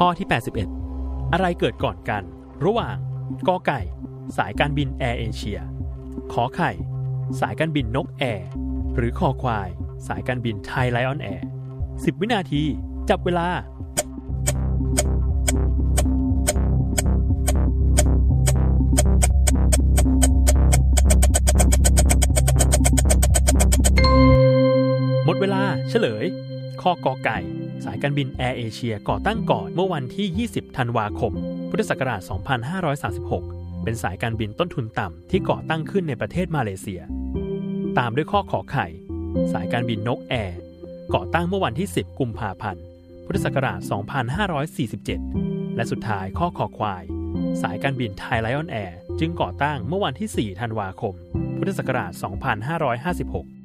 [0.00, 0.28] ข้อที่
[0.82, 2.22] 81 อะไรเกิดก่อนกัน
[2.64, 2.96] ระหว่าง
[3.48, 3.80] กอไก่
[4.36, 5.58] สายการบินแอร์เอเชีย
[6.32, 6.70] ขอไข่
[7.40, 8.48] สายการบินนกแอร์
[8.96, 9.68] หรือคอควาย
[10.08, 11.46] สายการบินไทยไลออนแอร์
[11.82, 12.62] 10 วินาที
[13.08, 13.48] จับเวลา
[25.24, 26.24] หมดเวลาเฉลย
[26.82, 27.38] ข้อกอไก่
[27.84, 31.32] สายการบินแอร์เอเชียก่อตั้งก่อนเมื่อวันที่ 20 ธันวาคม
[31.70, 32.20] พุทธศักราช
[33.22, 37.00] 2536 เป็นสายการบินต้นทุนต่ำที่ก่อตั้งขึ้นในประเทศมาเลเซีย
[37.98, 38.86] ตามด้วยข้อขอไข่
[39.52, 40.58] สายการบินนกแอร์
[41.14, 42.82] ก่อตั้งเมื่อวันที่ 10 กุมภาพันธ์
[43.26, 43.80] พุทธศักราช
[44.98, 47.04] 2547 และสุดท้ายข้อคอควาย
[47.62, 51.14] สายการบินไทยไลออนแอร์จึงก่อตั้งเมื่อวันที่ 4 ธันวาคม
[51.58, 52.12] พุทธศักราช
[52.86, 53.55] 2556